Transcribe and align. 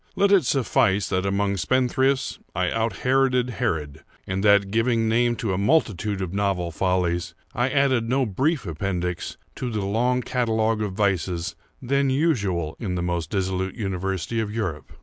Let 0.15 0.31
it 0.31 0.45
suffice, 0.45 1.07
that 1.09 1.27
among 1.27 1.57
spendthrifts 1.57 2.39
I 2.55 2.71
out 2.71 3.03
Heroded 3.05 3.51
Herod, 3.51 4.01
and 4.25 4.43
that, 4.43 4.71
giving 4.71 5.07
name 5.07 5.35
to 5.35 5.53
a 5.53 5.59
multitude 5.59 6.23
of 6.23 6.33
novel 6.33 6.71
follies, 6.71 7.35
I 7.53 7.69
added 7.69 8.09
no 8.09 8.25
brief 8.25 8.65
appendix 8.65 9.37
to 9.57 9.69
the 9.69 9.85
long 9.85 10.23
catalogue 10.23 10.81
of 10.81 10.93
vices 10.93 11.53
then 11.83 12.09
usual 12.09 12.75
in 12.79 12.95
the 12.95 13.03
most 13.03 13.29
dissolute 13.29 13.75
university 13.75 14.39
of 14.39 14.51
Europe. 14.51 14.91